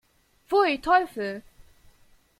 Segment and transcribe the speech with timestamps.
[0.47, 1.43] Pfui, Teufel!